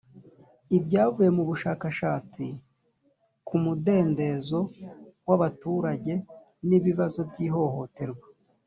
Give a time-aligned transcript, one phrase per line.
[0.77, 2.45] ibyavuye mu bushakashatsi
[3.47, 4.59] ku mudendezo
[5.27, 6.13] w’abaturage
[6.67, 8.27] n’ibibazo by’ihohoterwa